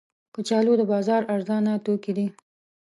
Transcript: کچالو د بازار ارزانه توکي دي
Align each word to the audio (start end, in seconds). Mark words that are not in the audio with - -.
کچالو 0.35 0.73
د 0.77 0.81
بازار 0.93 1.21
ارزانه 1.35 1.73
توکي 1.85 2.13
دي 2.17 2.27